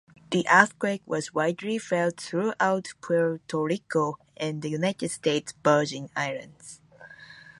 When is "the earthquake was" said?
0.31-1.31